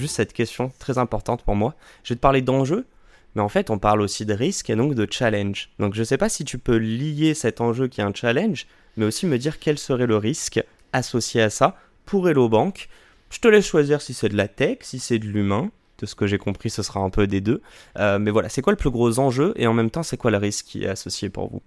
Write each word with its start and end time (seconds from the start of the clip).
juste 0.00 0.16
cette 0.16 0.32
question 0.32 0.72
très 0.78 0.98
importante 0.98 1.42
pour 1.42 1.54
moi. 1.54 1.74
Je 2.02 2.14
vais 2.14 2.16
te 2.16 2.20
parler 2.20 2.42
d'enjeux, 2.42 2.86
mais 3.34 3.42
en 3.42 3.48
fait, 3.48 3.70
on 3.70 3.78
parle 3.78 4.00
aussi 4.00 4.26
de 4.26 4.34
risque 4.34 4.70
et 4.70 4.76
donc 4.76 4.94
de 4.94 5.06
challenge. 5.10 5.70
Donc, 5.78 5.94
je 5.94 6.00
ne 6.00 6.04
sais 6.04 6.18
pas 6.18 6.28
si 6.28 6.44
tu 6.44 6.58
peux 6.58 6.76
lier 6.76 7.34
cet 7.34 7.60
enjeu 7.60 7.88
qui 7.88 8.00
est 8.00 8.04
un 8.04 8.14
challenge, 8.14 8.66
mais 8.96 9.04
aussi 9.04 9.26
me 9.26 9.38
dire 9.38 9.58
quel 9.58 9.78
serait 9.78 10.06
le 10.06 10.16
risque 10.16 10.62
associé 10.92 11.42
à 11.42 11.50
ça 11.50 11.76
pour 12.06 12.28
Hello 12.28 12.48
Bank. 12.48 12.88
Je 13.30 13.38
te 13.38 13.46
laisse 13.46 13.66
choisir 13.66 14.02
si 14.02 14.14
c'est 14.14 14.28
de 14.28 14.36
la 14.36 14.48
tech, 14.48 14.78
si 14.82 14.98
c'est 14.98 15.18
de 15.18 15.26
l'humain. 15.26 15.70
De 15.98 16.06
ce 16.06 16.14
que 16.14 16.26
j'ai 16.26 16.38
compris, 16.38 16.70
ce 16.70 16.82
sera 16.82 17.00
un 17.00 17.10
peu 17.10 17.26
des 17.26 17.42
deux. 17.42 17.60
Euh, 17.98 18.18
mais 18.18 18.30
voilà, 18.30 18.48
c'est 18.48 18.62
quoi 18.62 18.72
le 18.72 18.78
plus 18.78 18.90
gros 18.90 19.18
enjeu 19.18 19.52
et 19.56 19.66
en 19.66 19.74
même 19.74 19.90
temps, 19.90 20.02
c'est 20.02 20.16
quoi 20.16 20.30
le 20.30 20.38
risque 20.38 20.64
qui 20.64 20.84
est 20.84 20.88
associé 20.88 21.28
pour 21.28 21.50
vous? 21.50 21.60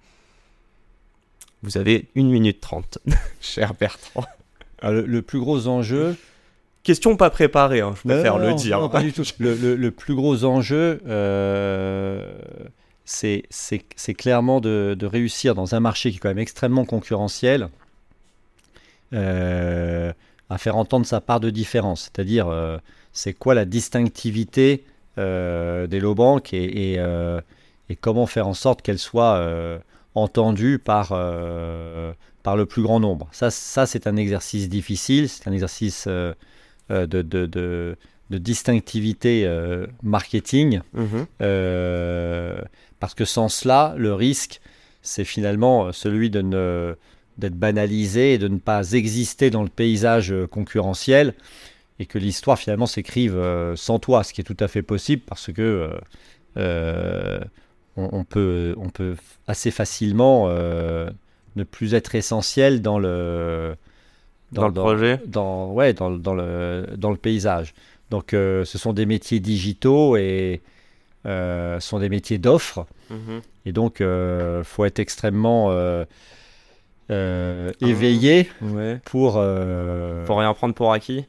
Vous 1.62 1.77
avez 1.77 2.10
une 2.16 2.30
minute 2.30 2.60
trente, 2.60 2.98
cher 3.41 3.76
Bertrand. 3.76 4.26
Ah, 4.82 4.91
le, 4.91 5.22
plus 5.22 5.40
gros 5.40 5.68
enjeu, 5.68 6.18
Question 6.84 7.16
pas 7.16 7.30
préparée, 7.30 7.80
hein, 7.80 7.94
je 7.96 8.08
préfère 8.08 8.38
le 8.38 8.54
dire. 8.54 8.80
Non, 8.80 8.90
pas 8.90 9.02
du 9.02 9.14
tout. 9.14 9.24
Le, 9.40 9.90
plus 9.90 10.16
gros 10.16 10.44
enjeu, 10.44 11.02
euh, 11.07 12.35
c'est 13.05 13.48
clairement 14.18 14.60
de, 14.60 15.05
réussir 15.05 15.55
dans 15.55 15.76
un 15.76 15.80
marché 15.80 16.12
qui 16.12 16.18
est 16.18 16.20
quand 16.20 16.30
même 16.30 16.40
extrêmement 16.40 16.85
concurrentiel 16.85 17.70
euh, 19.13 20.12
à 20.49 20.57
faire 20.57 20.76
entendre 20.76 21.05
sa 21.05 21.22
part 21.22 21.40
de 21.40 21.49
différence. 21.49 22.12
C'est-à-dire, 22.13 22.48
euh, 22.49 22.77
c'est 23.13 23.34
quoi 23.34 23.54
la 23.54 23.66
distinctivité 23.66 24.84
des 25.16 26.00
low 26.02 26.16
banks 26.16 26.54
et, 26.54 26.96
et, 26.96 27.96
comment 28.02 28.26
faire 28.26 28.48
en 28.48 28.55
sorte 28.55 28.82
qu'elle 28.82 29.00
soit 29.00 29.41
entendue 30.16 30.79
par, 30.79 31.13
par 32.44 32.57
le 32.57 32.66
plus 32.66 32.84
grand 32.84 33.00
nombre. 33.00 33.27
Ça, 33.32 33.50
ça 33.50 33.85
c'est 33.85 34.05
un 34.05 34.18
exercice 34.18 34.70
difficile, 34.70 35.29
c'est 35.29 35.48
un 35.48 35.54
exercice 35.54 36.05
euh, 36.07 36.34
de, 36.89 37.05
de, 37.05 37.45
de, 37.45 37.98
distinctivité 38.29 39.45
euh, 39.45 39.85
marketing. 40.01 40.81
Mhm. 40.93 41.26
Euh, 41.41 42.62
parce 42.99 43.13
que 43.13 43.26
sans 43.26 43.49
cela, 43.49 43.93
le 43.98 44.13
risque, 44.13 44.62
c'est 45.01 45.26
finalement 45.26 45.91
celui 45.91 46.29
de 46.29 46.41
ne 46.41 46.95
d'être 47.39 47.55
banalisé 47.55 48.35
et 48.35 48.37
de 48.37 48.48
ne 48.48 48.59
pas 48.59 48.91
exister 48.91 49.49
dans 49.49 49.63
le 49.63 49.70
paysage 49.70 50.34
concurrentiel 50.51 51.34
et 51.98 52.05
que 52.05 52.20
l'histoire 52.20 52.59
finalement 52.59 52.85
s'écrive 52.85 53.41
sans 53.76 53.98
toi, 53.98 54.23
ce 54.23 54.34
qui 54.34 54.41
est 54.41 54.43
tout 54.43 54.57
à 54.59 54.67
fait 54.67 54.84
possible 54.84 55.23
parce 55.26 55.51
que 55.51 55.89
on, 56.55 58.23
peut, 58.23 58.76
on 58.77 58.89
peut 58.89 59.15
assez 59.48 59.71
facilement 59.71 60.48
ne 60.48 61.63
plus 61.63 61.95
être 61.95 62.13
essentiel 62.13 62.84
dans 62.84 62.99
le, 62.99 63.76
dans, 64.53 64.68
le 64.68 64.73
projet 64.73 65.19
dans, 65.25 65.72
ouais, 65.72 65.94
dans, 65.94 66.12
dans, 66.12 66.34
le, 66.34 66.88
dans 66.96 67.12
le 67.12 67.18
paysage. 67.18 67.73
Donc, 68.09 68.34
euh, 68.34 68.63
ce 68.63 68.78
sont 68.78 68.94
des 68.94 69.06
métiers 69.06 69.40
digitaux 69.40 70.18
et 70.18 70.62
euh, 71.25 71.79
sont 71.79 72.00
des 72.00 72.09
métiers 72.09 72.38
d'offres. 72.38 72.85
Mhm. 73.09 73.41
Et 73.66 73.72
donc, 73.72 73.97
il 74.00 74.06
euh, 74.06 74.63
faut 74.63 74.85
être 74.85 75.00
extrêmement 75.00 75.72
éveillé 77.09 78.50
ouais. 78.61 79.00
pour. 79.05 79.33
pour 80.25 80.39
rien 80.39 80.53
prendre 80.53 80.75
pour 80.75 80.94
acquis. 80.94 81.25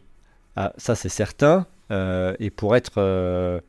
Ah, 0.56 0.72
ça, 0.76 0.94
c'est 0.94 1.08
certain. 1.08 1.66
et 1.90 2.50
pour 2.50 2.76
être 2.76 3.62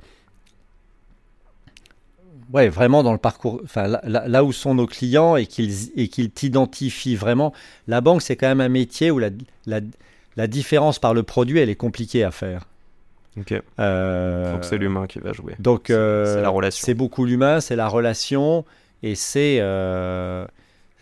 ouais, 2.54 2.70
vraiment 2.70 3.04
dans 3.04 3.12
le 3.12 3.18
parcours, 3.18 3.62
enfin, 3.64 3.88
là, 3.88 4.44
où 4.44 4.52
sont 4.52 4.76
nos 4.76 4.88
clients 4.88 5.36
et 5.36 5.46
qu'ils 5.46 6.10
qu'ils 6.10 6.32
t'identifient 6.32 7.16
vraiment. 7.16 7.54
La 7.88 8.02
banque, 8.02 8.22
c'est 8.22 8.36
quand 8.36 8.48
même 8.48 8.62
un 8.62 8.70
métier 8.70 9.12
où 9.12 9.20
la, 9.20 9.30
la, 9.66 9.80
la, 10.36 10.48
différence 10.48 11.00
par 11.00 11.14
le 11.14 11.24
produit, 11.24 11.60
elle 11.60 11.70
est 11.70 11.76
compliquée 11.76 12.24
à 12.24 12.32
faire. 12.32 12.68
Ok. 13.40 13.54
Euh, 13.80 14.54
donc 14.54 14.64
c'est 14.64 14.78
l'humain 14.78 15.08
qui 15.08 15.20
va 15.20 15.34
jouer. 15.34 15.56
Donc 15.60 15.86
c'est 15.88 15.94
la 15.94 16.00
euh, 16.00 16.50
relation. 16.50 16.86
C'est 16.86 16.94
beaucoup 16.94 17.26
l'humain, 17.26 17.60
c'est 17.60 17.76
la 17.76 17.88
relation 17.88 18.66
et 19.04 19.16
c'est 19.16 19.58
euh, 19.60 20.46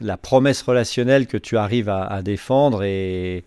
la 0.01 0.17
promesse 0.17 0.61
relationnelle 0.61 1.27
que 1.27 1.37
tu 1.37 1.57
arrives 1.57 1.89
à, 1.89 2.21
défendre 2.23 2.83
et, 2.83 3.43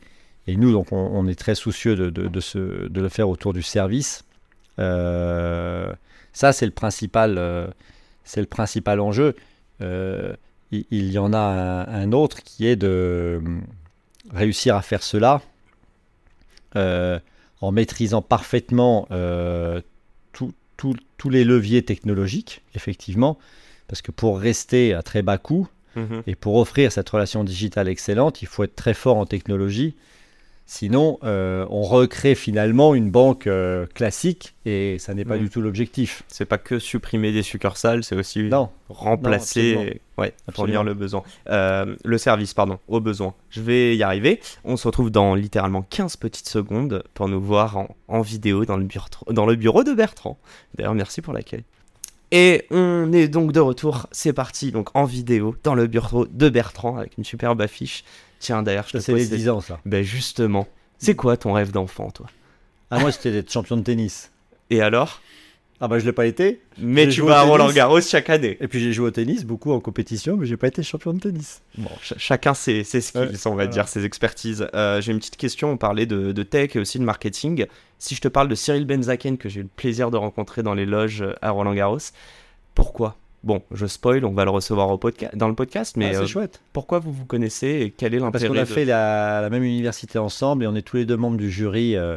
et, 0.46 0.56
nous 0.56 0.72
donc 0.72 0.92
on, 0.92 1.26
est 1.26 1.34
très 1.34 1.56
soucieux 1.56 1.96
de, 1.96 2.10
de, 2.10 2.28
de, 2.28 2.40
ce, 2.40 2.88
de, 2.88 3.00
le 3.00 3.08
faire 3.08 3.28
autour 3.28 3.52
du 3.52 3.62
service. 3.62 4.24
Ça 6.36 6.52
c'est 6.52 6.66
le 6.66 6.72
principal 6.72 7.72
c'est 8.26 8.41
le 8.41 8.47
principal 8.47 9.00
enjeu. 9.00 9.34
Euh, 9.80 10.34
il, 10.72 11.12
y 11.12 11.16
en 11.16 11.32
a 11.32 11.86
un, 11.88 12.12
autre 12.12 12.42
qui 12.42 12.66
est 12.66 12.76
de 12.76 12.88
euh, 12.88 13.41
réussir 14.30 14.75
à 14.75 14.82
faire 14.82 15.02
cela 15.02 15.41
euh, 16.75 17.19
en 17.60 17.70
maîtrisant 17.70 18.20
parfaitement 18.20 19.06
tous 20.32 21.30
les 21.30 21.44
leviers 21.44 21.82
technologiques, 21.82 22.62
effectivement, 22.75 23.38
parce 23.88 24.02
que 24.02 24.10
pour 24.10 24.38
rester 24.38 24.92
à 24.92 25.02
très 25.02 25.22
bas 25.22 25.38
coût 25.38 25.69
mhm. 25.94 26.22
et 26.26 26.34
pour 26.34 26.56
offrir 26.56 26.92
cette 26.92 27.08
relation 27.08 27.44
digitale 27.44 27.88
excellente, 27.88 28.42
il 28.42 28.48
faut 28.48 28.64
être 28.64 28.76
très 28.76 28.92
fort 28.92 29.16
en 29.16 29.25
technologie 29.25 29.94
Sinon, 30.69 31.21
euh, 31.22 31.65
on 31.71 31.82
recrée 31.82 32.34
finalement 32.34 32.97
une 32.97 33.09
banque 33.09 33.47
euh, 33.47 33.87
classique 33.94 34.56
et 34.65 34.99
ça 34.99 35.15
n'est 35.15 35.25
pas 35.25 35.37
mm. 35.37 35.41
du 35.41 35.49
tout 35.49 35.60
l'objectif. 35.60 36.25
C'est 36.27 36.44
pas 36.44 36.59
que 36.59 36.81
supprimer 36.81 37.31
des 37.31 37.43
succursales, 37.43 38.03
c'est 38.03 38.16
aussi 38.16 38.50
remplacer, 38.88 40.00
ouais, 40.19 40.34
lire 40.66 40.82
le 40.82 40.94
besoin, 40.94 41.22
euh, 41.50 41.94
le 42.05 42.19
service, 42.19 42.53
pardon, 42.53 42.81
au 42.88 42.99
besoin. 42.99 43.34
Je 43.49 43.60
vais 43.60 43.97
y 43.97 44.03
arriver. 44.03 44.41
On 44.65 44.76
se 44.76 44.88
retrouve 44.88 45.10
dans 45.10 45.37
littéralement 45.37 45.82
15 45.82 46.16
petites 46.16 46.49
secondes 46.49 47.05
pour 47.15 47.28
nous 47.28 47.41
voir 47.41 47.87
en, 48.09 48.21
vidéo 48.22 48.65
dans 48.65 48.76
le, 48.76 48.84
bureau, 48.84 49.06
dans 49.31 49.47
le 49.47 49.55
bureau 49.55 49.84
de 49.84 49.93
Bertrand. 49.93 50.37
D'ailleurs, 50.75 50.94
merci 50.94 51.22
pour 51.22 51.32
l'accueil. 51.32 51.62
Et 52.32 52.66
on 52.72 53.12
est 53.12 53.28
donc 53.28 53.53
de 53.53 53.60
retour, 53.60 54.09
c'est 54.10 54.32
parti, 54.32 54.72
donc 54.72 54.88
en 54.94 55.05
vidéo, 55.05 55.55
dans 55.62 55.76
le 55.76 55.87
bureau 55.87 56.26
de 56.26 56.49
Bertrand, 56.49 56.97
avec 56.97 57.16
une 57.19 57.25
superbe 57.25 57.60
affiche 57.60 58.03
Tiens, 58.46 58.62
d'ailleurs, 58.62 58.86
je 58.86 58.92
te 58.92 58.98
C'est 58.98 59.12
les 59.12 59.26
10 59.26 59.48
ans, 59.48 59.60
ça. 59.60 59.80
Ben 59.84 60.04
justement, 60.04 60.68
c'est 60.98 61.16
quoi 61.16 61.36
ton 61.36 61.52
rêve 61.52 61.72
d'enfant, 61.72 62.12
toi? 62.12 62.26
Ah, 62.92 63.00
moi, 63.00 63.10
c'était 63.10 63.32
d'être 63.32 63.50
champion 63.50 63.76
de 63.76 63.82
tennis. 63.82 64.30
Et 64.70 64.80
alors? 64.80 65.20
Ah, 65.80 65.88
bah, 65.88 65.98
je 65.98 66.04
l'ai 66.04 66.12
pas 66.12 66.26
été. 66.26 66.60
Mais 66.78 67.08
tu 67.08 67.22
vas 67.22 67.40
à 67.40 67.42
Roland 67.42 67.72
Garros 67.72 68.00
chaque 68.00 68.30
année. 68.30 68.56
Et 68.60 68.68
puis, 68.68 68.78
j'ai 68.78 68.92
joué 68.92 69.08
au 69.08 69.10
tennis, 69.10 69.44
beaucoup 69.44 69.72
en 69.72 69.80
compétition, 69.80 70.36
mais 70.36 70.46
j'ai 70.46 70.56
pas 70.56 70.68
été 70.68 70.84
champion 70.84 71.12
de 71.12 71.18
tennis. 71.18 71.60
Bon, 71.76 71.90
chacun 72.00 72.54
ses, 72.54 72.84
ses 72.84 73.00
skills, 73.00 73.36
on 73.46 73.56
va 73.56 73.66
dire, 73.66 73.88
ses 73.88 74.04
expertises. 74.04 74.68
Euh, 74.74 75.00
j'ai 75.00 75.10
une 75.10 75.18
petite 75.18 75.38
question. 75.38 75.72
On 75.72 75.76
parlait 75.76 76.06
de, 76.06 76.30
de, 76.30 76.42
tech 76.44 76.76
et 76.76 76.78
aussi 76.78 77.00
de 77.00 77.04
marketing. 77.04 77.66
Si 77.98 78.14
je 78.14 78.20
te 78.20 78.28
parle 78.28 78.46
de 78.46 78.54
Cyril 78.54 78.86
Benzaken, 78.86 79.38
que 79.38 79.48
j'ai 79.48 79.58
eu 79.58 79.64
le 79.64 79.70
plaisir 79.74 80.12
de 80.12 80.18
rencontrer 80.18 80.62
dans 80.62 80.74
les 80.74 80.86
loges 80.86 81.24
à 81.42 81.50
Roland 81.50 81.74
Garros, 81.74 81.98
pourquoi? 82.76 83.16
Bon, 83.44 83.62
je 83.70 83.86
spoil, 83.86 84.24
on 84.24 84.32
va 84.32 84.44
le 84.44 84.50
recevoir 84.50 84.88
au 84.91 84.98
dans 85.34 85.48
le 85.48 85.54
podcast, 85.54 85.97
mais 85.97 86.14
ah, 86.14 86.20
c'est 86.20 86.26
chouette. 86.26 86.60
pourquoi 86.72 86.98
vous 86.98 87.12
vous 87.12 87.26
connaissez 87.26 87.82
et 87.82 87.91
quel 87.91 88.14
est 88.14 88.19
l'intérêt 88.19 88.48
Parce 88.48 88.52
qu'on 88.52 88.60
a 88.60 88.66
fait 88.66 88.84
la, 88.84 89.48
même 89.50 89.62
université 89.62 90.19
ensemble 90.19 90.64
et 90.64 90.66
on 90.66 90.74
est 90.74 90.82
tous 90.82 90.97
les 90.97 91.04
deux 91.04 91.16
membres 91.16 91.36
du 91.36 91.50
jury 91.50 91.96
euh, 91.96 92.16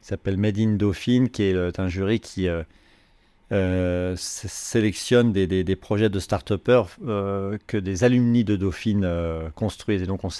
qui 0.00 0.08
s'appelle 0.08 0.36
Made 0.36 0.58
in 0.58 0.72
Dauphine, 0.72 1.28
qui 1.28 1.44
est 1.44 1.78
un 1.78 1.88
jury 1.88 2.18
qui 2.18 2.48
euh, 2.48 2.62
euh, 3.52 4.14
sélectionne 4.16 5.32
des, 5.32 5.46
des, 5.46 5.76
projets 5.76 6.08
de 6.08 6.18
start-upers 6.18 6.96
que 7.66 7.76
des 7.76 8.04
alumni 8.04 8.42
de 8.42 8.56
Dauphine 8.56 9.08
construisent. 9.54 10.02
Et 10.02 10.06
donc 10.06 10.24
on, 10.24 10.30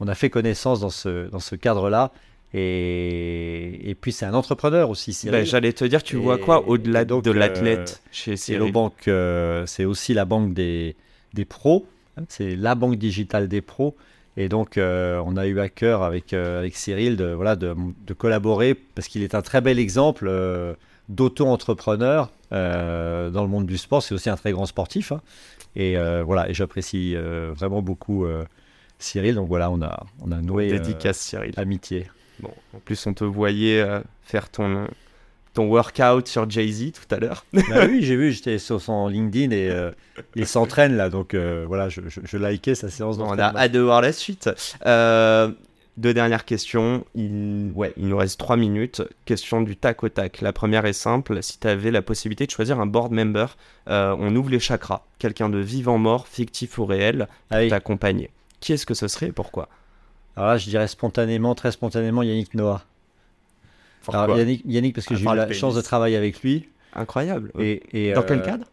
on 0.00 0.08
a 0.08 0.14
fait 0.14 0.28
connaissance 0.28 0.80
dans 0.80 0.90
ce, 0.90 1.30
dans 1.30 1.40
ce 1.40 1.54
cadre-là 1.54 2.12
et, 2.54 3.90
et, 3.90 3.94
puis 3.94 4.12
c'est 4.12 4.26
un 4.26 4.34
entrepreneur 4.34 4.90
aussi. 4.90 5.18
Ben, 5.30 5.44
J'allais 5.44 5.72
te 5.72 5.84
dire, 5.84 6.02
tu 6.02 6.16
vois 6.16 6.36
quoi 6.36 6.68
au-delà 6.68 7.04
de 7.04 7.14
euh, 7.14 7.32
l'athlète 7.32 8.02
chez 8.10 8.36
Cyril 8.36 8.72
Bank, 8.72 8.92
euh, 9.08 9.64
c'est 9.66 9.86
aussi 9.86 10.12
la 10.12 10.26
banque 10.26 10.52
des, 10.52 10.94
des 11.32 11.46
pros. 11.46 11.86
Hein, 12.18 12.24
c'est 12.28 12.54
la 12.54 12.74
banque 12.74 12.96
digitale 12.96 13.48
des 13.48 13.62
pros. 13.62 13.96
Et 14.36 14.50
donc, 14.50 14.76
euh, 14.76 15.22
on 15.24 15.36
a 15.36 15.46
eu 15.46 15.60
à 15.60 15.70
cœur 15.70 16.02
avec, 16.02 16.34
avec 16.34 16.76
Cyril 16.76 17.16
de, 17.16 17.32
voilà, 17.32 17.56
de, 17.56 17.74
de 18.06 18.14
collaborer 18.14 18.74
parce 18.74 19.08
qu'il 19.08 19.22
est 19.22 19.34
un 19.34 19.42
très 19.42 19.62
bel 19.62 19.78
exemple 19.78 20.30
d'auto-entrepreneur 21.08 22.30
dans 22.50 23.42
le 23.42 23.48
monde 23.48 23.66
du 23.66 23.78
sport. 23.78 24.02
C'est 24.02 24.14
aussi 24.14 24.28
un 24.28 24.36
très 24.36 24.52
grand 24.52 24.66
sportif. 24.66 25.12
Hein. 25.12 25.22
Et 25.74 25.96
voilà, 26.22 26.50
et 26.50 26.54
j'apprécie 26.54 27.14
vraiment 27.54 27.80
beaucoup 27.80 28.26
Cyril. 28.98 29.36
Donc 29.36 29.48
voilà, 29.48 29.70
on 29.70 29.80
a, 29.80 30.04
on 30.20 30.32
a 30.32 30.40
noué 30.40 30.68
Dédicace, 30.70 31.18
Cyril. 31.18 31.52
amitié. 31.56 32.08
Bon, 32.42 32.52
en 32.74 32.78
plus, 32.80 33.06
on 33.06 33.14
te 33.14 33.24
voyait 33.24 33.80
euh, 33.80 34.00
faire 34.22 34.48
ton, 34.50 34.86
ton 35.54 35.66
workout 35.68 36.26
sur 36.26 36.48
Jay-Z 36.50 36.92
tout 36.92 37.14
à 37.14 37.18
l'heure. 37.18 37.44
Bah 37.52 37.86
oui, 37.88 38.00
j'ai 38.02 38.16
vu, 38.16 38.32
j'étais 38.32 38.58
sur 38.58 38.80
son 38.80 39.06
LinkedIn 39.08 39.50
et 39.54 39.70
euh, 39.70 39.90
il 40.34 40.46
s'entraîne 40.46 40.96
là, 40.96 41.08
donc 41.08 41.34
euh, 41.34 41.64
voilà, 41.68 41.88
je, 41.88 42.00
je, 42.08 42.20
je 42.24 42.36
likais 42.36 42.74
sa 42.74 42.88
séance 42.88 43.18
On 43.18 43.24
a 43.32 43.36
d'entraînement. 43.36 43.58
hâte 43.60 43.72
de 43.72 43.78
voir 43.80 44.00
la 44.00 44.12
suite. 44.12 44.50
Euh, 44.86 45.50
deux 45.98 46.14
dernières 46.14 46.46
questions. 46.46 47.04
Il, 47.14 47.70
ouais, 47.74 47.92
il 47.98 48.08
nous 48.08 48.16
reste 48.16 48.40
trois 48.40 48.56
minutes. 48.56 49.02
Question 49.26 49.60
du 49.60 49.76
tac 49.76 50.02
au 50.02 50.08
tac. 50.08 50.40
La 50.40 50.52
première 50.54 50.86
est 50.86 50.94
simple. 50.94 51.42
Si 51.42 51.58
tu 51.60 51.68
avais 51.68 51.90
la 51.90 52.00
possibilité 52.02 52.46
de 52.46 52.50
choisir 52.50 52.80
un 52.80 52.86
board 52.86 53.12
member, 53.12 53.56
on 53.86 54.34
ouvre 54.34 54.48
les 54.48 54.58
chakras. 54.58 55.02
Quelqu'un 55.18 55.50
de 55.50 55.58
vivant, 55.58 55.98
mort, 55.98 56.26
fictif 56.28 56.78
ou 56.78 56.86
réel, 56.86 57.28
Ah 57.50 57.58
oui. 57.58 57.68
t'accompagner. 57.68 58.30
Qui 58.60 58.72
est-ce 58.72 58.86
que 58.86 58.94
ce 58.94 59.06
serait 59.06 59.26
et 59.26 59.32
pourquoi? 59.32 59.68
Alors 60.36 60.48
là, 60.50 60.56
je 60.58 60.68
dirais 60.68 60.88
spontanément, 60.88 61.54
très 61.54 61.72
spontanément, 61.72 62.22
Yannick 62.22 62.54
Noah. 62.54 62.82
Pourquoi 64.02 64.22
Alors, 64.22 64.38
Yannick, 64.38 64.62
Yannick, 64.66 64.94
parce 64.94 65.06
que 65.06 65.14
j'ai 65.14 65.24
eu 65.24 65.34
la 65.36 65.44
pénis. 65.46 65.58
chance 65.60 65.74
de 65.74 65.80
travailler 65.80 66.16
avec 66.16 66.42
lui. 66.42 66.68
Incroyable. 66.94 67.52
Et, 67.58 67.82
et, 68.08 68.12
Dans 68.14 68.22
euh, 68.22 68.24
quel 68.26 68.42
cadre? 68.42 68.64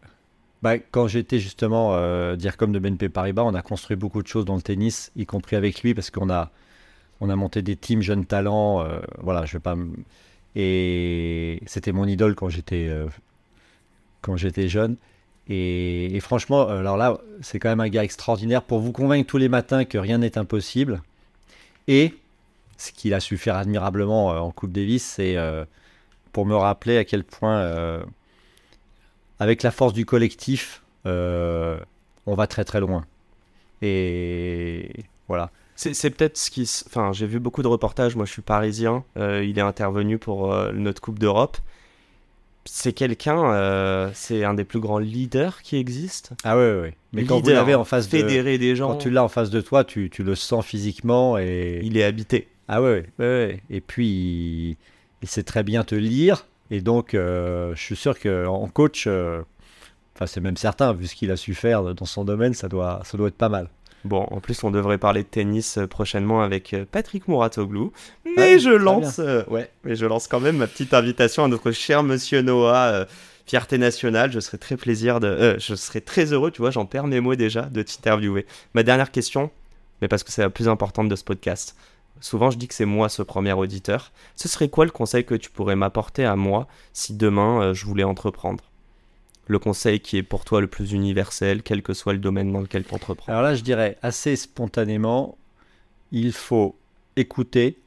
bah, 0.62 0.78
Quand 0.80 1.08
j'étais 1.08 1.40
justement 1.40 1.92
euh, 1.94 2.36
DIRCOM 2.36 2.72
de 2.72 2.80
BNP 2.80 3.10
Paribas, 3.10 3.44
on 3.44 3.54
a 3.54 3.62
construit 3.62 3.96
beaucoup 3.98 4.22
de 4.24 4.28
choses 4.28 4.46
dans 4.46 4.56
le 4.56 4.62
tennis, 4.62 5.12
y 5.16 5.26
compris 5.26 5.56
avec 5.56 5.84
lui, 5.84 5.94
parce 5.94 6.10
qu'on 6.12 6.30
a, 6.30 6.50
on 7.22 7.30
a 7.30 7.36
monté 7.36 7.62
des 7.62 7.76
teams 7.76 8.02
jeunes 8.02 8.26
talents. 8.26 8.82
euh, 8.84 9.00
voilà, 9.20 9.46
je 9.46 9.54
vais 9.54 9.60
pas. 9.60 9.76
Et 10.56 11.62
c'était 11.68 11.92
mon 11.92 12.06
idole 12.08 12.36
quand 12.36 12.50
j'étais 12.50 12.88
euh, 12.90 13.06
quand 14.22 14.36
j'étais 14.36 14.68
jeune. 14.68 14.96
Et, 15.48 16.16
et 16.16 16.20
franchement, 16.20 16.70
euh, 16.70 16.80
alors 16.80 16.98
là, 16.98 17.18
c'est 17.42 17.60
quand 17.60 17.70
même 17.70 17.80
un 17.80 17.90
gars 17.90 18.04
extraordinaire 18.04 18.64
pour 18.64 18.80
vous 18.80 18.92
convaincre 18.92 19.28
tous 19.28 19.38
les 19.38 19.50
matins 19.50 19.86
que 19.86 19.98
rien 19.98 20.18
n'est 20.18 20.38
impossible. 20.38 21.02
Et 21.90 22.14
ce 22.78 22.92
qu'il 22.92 23.16
a 23.16 23.20
su 23.20 23.36
faire 23.38 23.56
admirablement 23.56 24.32
euh, 24.32 24.38
en 24.38 24.52
Coupe 24.52 24.72
Davis, 24.72 25.04
c'est 25.04 25.36
euh, 25.38 25.66
pour 26.32 26.46
me 26.46 26.56
rappeler 26.56 26.98
à 26.98 27.04
quel 27.04 27.24
point, 27.24 27.58
euh, 27.58 28.04
avec 29.40 29.64
la 29.64 29.72
force 29.72 29.92
du 29.92 30.06
collectif, 30.06 30.84
on 31.06 32.36
va 32.36 32.46
très 32.46 32.64
très 32.64 32.80
loin. 32.80 33.06
Et 33.82 34.92
voilà. 35.28 35.50
C'est 35.76 36.12
peut-être 36.12 36.38
ce 36.38 36.52
qui. 36.52 36.70
Enfin, 36.86 37.12
j'ai 37.12 37.26
vu 37.26 37.40
beaucoup 37.40 37.64
de 37.64 37.68
reportages. 37.68 38.16
Moi, 38.16 38.26
je 38.26 38.34
suis 38.34 38.42
parisien. 38.44 39.04
Il 39.16 39.58
est 39.58 39.62
intervenu 39.62 40.20
pour 40.20 40.54
notre 40.74 41.02
Coupe 41.02 41.18
d'Europe. 41.18 41.58
C'est 42.72 42.94
quelqu'un. 42.94 43.52
euh, 43.54 44.10
c'est 44.14 44.44
un 44.44 44.54
des 44.54 44.64
plus 44.64 44.80
grands 44.80 45.00
leaders 45.00 45.62
qui 45.64 45.76
existent. 45.78 46.36
Ah 46.44 46.56
ouais, 46.56 46.72
ouais, 46.72 46.82
ouais. 46.82 46.98
Mais 47.14 47.24
quand 47.24 47.40
vous 47.40 47.50
l'avez 47.50 47.76
en 47.76 47.84
face 47.84 48.08
de, 48.08 48.18
fédérer 48.18 48.58
des 48.58 48.76
gens. 48.76 48.90
quand 48.90 48.98
tu 48.98 49.10
l'as 49.10 49.24
en 49.24 49.28
face 49.28 49.50
de 49.50 49.60
toi, 49.60 49.84
tu, 49.84 50.10
tu 50.10 50.24
le 50.24 50.36
sens 50.36 50.66
physiquement 50.66 51.38
et 51.38 51.82
Il 51.84 51.98
est 51.98 52.04
habité. 52.04 52.48
ah 52.68 52.82
ouais, 52.82 52.90
ouais, 52.90 53.06
ouais, 53.20 53.26
ouais. 53.26 53.64
Et 53.70 53.82
puis 53.82 54.78
il, 55.22 55.28
sait 55.28 55.44
très 55.44 55.64
bien 55.64 55.84
te 55.84 55.96
lire 55.96 56.46
et 56.72 56.82
donc 56.82 57.16
euh, 57.16 57.74
je 57.76 57.82
suis 57.82 57.96
sûr 57.96 58.18
que 58.20 58.46
en 58.46 58.68
coach, 58.68 59.06
euh, 59.08 59.42
enfin 60.16 60.28
c'est 60.28 60.40
même 60.40 60.58
certain 60.58 60.94
vu 60.94 61.08
ce 61.08 61.16
qu'il 61.16 61.32
a 61.32 61.38
su 61.38 61.56
faire 61.56 61.96
dans 61.96 62.06
son 62.06 62.24
domaine, 62.24 62.54
ça 62.54 62.70
doit, 62.70 63.02
ça 63.04 63.18
doit 63.18 63.30
être 63.30 63.38
pas 63.38 63.50
mal. 63.50 63.70
Bon, 64.06 64.26
en 64.32 64.40
plus, 64.40 64.64
on 64.64 64.72
devrait 64.72 64.98
parler 64.98 65.24
de 65.24 65.28
tennis 65.28 65.78
euh, 65.78 65.86
prochainement 65.86 66.42
avec 66.42 66.74
euh, 66.74 66.86
Patrick 66.90 67.28
Mouratoglou. 67.28 67.92
Ah 68.26 68.30
Mais 68.38 68.54
oui, 68.56 68.60
je 68.62 68.70
très 68.70 68.80
lance, 68.80 69.20
euh, 69.20 69.44
ouais, 69.50 69.70
mais 69.84 69.96
je 69.96 70.06
lance 70.06 70.28
quand 70.28 70.40
même 70.40 70.58
ma 70.58 70.68
petite 70.68 70.94
invitation 70.94 71.44
à 71.44 71.48
notre 71.50 71.72
cher 71.72 72.02
Monsieur 72.04 72.42
Noah, 72.42 72.88
euh, 72.94 73.06
fierté 73.46 73.78
nationale. 73.78 74.32
Je 74.32 74.40
serais 74.40 74.58
très 74.58 74.78
plaisir 74.78 75.20
de, 75.20 75.28
euh, 75.28 75.60
je 75.60 75.76
serais 75.76 76.00
très 76.00 76.32
heureux, 76.32 76.52
tu 76.52 76.62
vois, 76.62 76.72
j'en 76.72 76.86
perds 76.86 77.08
mes 77.08 77.20
mots 77.20 77.36
déjà 77.36 77.64
de 77.64 77.82
t'interviewer. 77.82 78.46
Ma 78.74 78.84
dernière 78.84 79.12
question, 79.12 79.52
mais 80.02 80.08
parce 80.08 80.24
que 80.24 80.32
c'est 80.32 80.44
la 80.44 80.50
plus 80.50 80.70
importante 80.70 81.10
de 81.10 81.16
ce 81.18 81.24
podcast. 81.26 81.76
Souvent, 82.22 82.52
je 82.52 82.58
dis 82.58 82.68
que 82.68 82.74
c'est 82.76 82.86
moi 82.86 83.10
ce 83.10 83.22
premier 83.22 83.54
auditeur. 83.54 84.12
Ce 84.36 84.48
serait 84.48 84.70
quoi 84.70 84.86
le 84.86 84.92
conseil 84.92 85.26
que 85.26 85.36
tu 85.36 85.50
pourrais 85.50 85.76
m'apporter 85.76 86.26
à 86.26 86.36
moi 86.36 86.68
si 86.94 87.14
demain 87.14 87.74
je 87.74 87.86
voulais 87.86 88.04
entreprendre? 88.04 88.69
Le 89.50 89.58
conseil 89.58 90.00
qui 90.00 90.16
est 90.16 90.24
pour 90.24 90.46
toi 90.46 90.62
le 90.62 90.68
plus 90.68 90.92
universel, 90.92 91.64
quel 91.64 91.82
que 91.82 91.94
soit 91.94 92.14
le 92.14 92.20
domaine 92.20 92.54
dans 92.54 92.62
lequel 92.62 92.86
tu 92.86 92.94
entreprends. 92.94 93.32
Alors 93.32 93.42
là, 93.42 93.56
je 93.56 93.64
dirais 93.64 93.98
assez 94.04 94.36
spontanément, 94.36 95.38
il 96.12 96.34
faut 96.34 96.78
écouter 97.16 97.80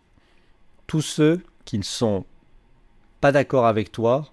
tous 0.88 1.02
ceux 1.02 1.40
qui 1.64 1.78
ne 1.78 1.84
sont 1.84 2.24
pas 3.20 3.30
d'accord 3.30 3.66
avec 3.66 3.92
toi, 3.92 4.26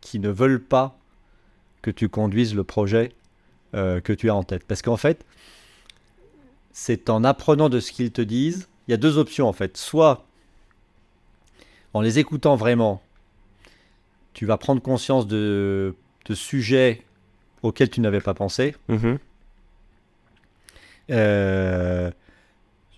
qui 0.00 0.20
ne 0.20 0.30
veulent 0.30 0.62
pas 0.62 0.96
que 1.82 1.90
tu 1.90 2.08
conduises 2.08 2.54
le 2.54 2.62
projet 2.62 3.10
euh, 3.74 4.00
que 4.00 4.12
tu 4.12 4.30
as 4.30 4.34
en 4.36 4.44
tête. 4.44 4.64
Parce 4.64 4.80
qu'en 4.80 4.96
fait, 4.96 5.26
c'est 6.72 7.10
en 7.10 7.24
apprenant 7.24 7.68
de 7.68 7.80
ce 7.80 7.90
qu'ils 7.90 8.12
te 8.12 8.22
disent, 8.22 8.68
il 8.86 8.92
y 8.92 8.94
a 8.94 8.96
deux 8.96 9.18
options 9.18 9.48
en 9.48 9.52
fait. 9.52 9.76
Soit 9.76 10.24
en 11.94 12.00
les 12.00 12.20
écoutant 12.20 12.54
vraiment, 12.54 13.02
tu 14.34 14.46
vas 14.46 14.56
prendre 14.56 14.80
conscience 14.80 15.26
de, 15.26 15.96
de 16.28 16.34
sujets 16.34 17.02
auxquels 17.62 17.90
tu 17.90 18.00
n'avais 18.00 18.20
pas 18.20 18.34
pensé. 18.34 18.74
Mhm. 18.88 19.18
Euh, 21.10 22.10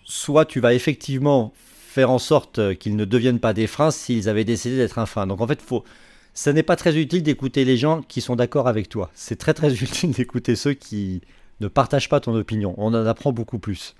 soit 0.04 0.46
tu 0.46 0.60
vas 0.60 0.74
effectivement 0.74 1.52
faire 1.54 2.10
en 2.10 2.18
sorte 2.18 2.76
qu'ils 2.78 2.96
ne 2.96 3.04
deviennent 3.04 3.40
pas 3.40 3.52
des 3.52 3.66
freins 3.66 3.90
s'ils 3.90 4.28
avaient 4.28 4.44
décidé 4.44 4.76
d'être 4.76 4.98
un 4.98 5.06
frein. 5.06 5.26
Donc 5.26 5.40
en 5.40 5.46
fait, 5.46 5.60
faut, 5.60 5.84
ça 6.34 6.52
n'est 6.52 6.62
pas 6.62 6.76
très 6.76 6.96
utile 6.96 7.22
d'écouter 7.22 7.64
les 7.64 7.76
gens 7.76 8.02
qui 8.02 8.20
sont 8.20 8.36
d'accord 8.36 8.68
avec 8.68 8.88
toi. 8.88 9.10
C'est 9.14 9.36
très 9.36 9.54
très 9.54 9.74
utile 9.82 10.12
d'écouter 10.12 10.56
ceux 10.56 10.74
qui 10.74 11.20
ne 11.60 11.68
partagent 11.68 12.08
pas 12.08 12.20
ton 12.20 12.34
opinion. 12.34 12.74
On 12.78 12.88
en 12.88 13.06
apprend 13.06 13.32
beaucoup 13.32 13.58
plus. 13.58 13.94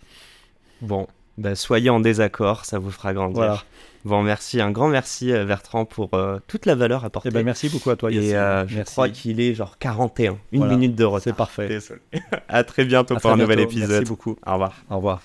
Bon, 0.80 1.08
bah, 1.38 1.54
soyez 1.54 1.88
en 1.88 2.00
désaccord, 2.00 2.64
ça 2.66 2.78
vous 2.78 2.90
fera 2.90 3.14
grandir. 3.14 3.36
Voilà. 3.36 3.62
Bon, 4.04 4.22
merci, 4.22 4.60
un 4.60 4.70
grand 4.70 4.88
merci 4.88 5.32
euh, 5.32 5.44
Bertrand 5.44 5.84
pour 5.84 6.10
euh, 6.14 6.38
toute 6.46 6.66
la 6.66 6.74
valeur 6.74 7.04
apportée. 7.04 7.30
Eh 7.30 7.34
ben, 7.34 7.44
merci 7.44 7.68
beaucoup 7.68 7.90
à 7.90 7.96
toi. 7.96 8.10
Et 8.12 8.16
Yacine. 8.16 8.34
euh, 8.36 8.64
je 8.68 8.76
Merci. 8.76 8.92
crois 8.92 9.08
qu'il 9.08 9.40
est 9.40 9.54
genre 9.54 9.76
41, 9.78 10.36
une 10.52 10.58
Voilà. 10.60 10.74
minute 10.74 10.94
de 10.94 11.04
retard. 11.04 11.22
C'est 11.24 11.32
parfait. 11.36 11.68
Désolé. 11.68 12.00
à 12.48 12.62
très 12.64 12.84
bientôt 12.84 13.14
À 13.14 13.20
pour 13.20 13.30
très 13.30 13.38
un 13.38 13.42
nouvel 13.42 13.60
épisode. 13.60 13.88
Merci 13.90 14.04
beaucoup. 14.08 14.36
Au 14.46 14.52
revoir. 14.52 14.74
Au 14.90 14.96
revoir. 14.96 15.22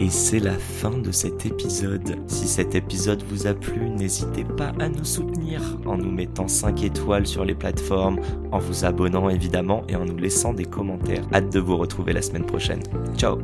Et 0.00 0.10
c'est 0.10 0.38
la 0.38 0.54
fin 0.54 0.90
de 0.96 1.10
cet 1.10 1.44
épisode. 1.44 2.16
Si 2.28 2.46
cet 2.46 2.74
épisode 2.76 3.22
vous 3.28 3.48
a 3.48 3.54
plu, 3.54 3.90
n'hésitez 3.90 4.44
pas 4.44 4.72
à 4.78 4.88
nous 4.88 5.04
soutenir 5.04 5.60
en 5.86 5.96
nous 5.98 6.10
mettant 6.12 6.46
5 6.46 6.84
étoiles 6.84 7.26
sur 7.26 7.44
les 7.44 7.54
plateformes, 7.54 8.20
en 8.52 8.58
vous 8.60 8.84
abonnant 8.84 9.28
évidemment 9.28 9.82
et 9.88 9.96
en 9.96 10.04
nous 10.04 10.16
laissant 10.16 10.54
des 10.54 10.66
commentaires. 10.66 11.24
Hâte 11.34 11.52
de 11.52 11.58
vous 11.58 11.76
retrouver 11.76 12.12
la 12.12 12.22
semaine 12.22 12.46
prochaine. 12.46 12.80
Ciao 13.16 13.38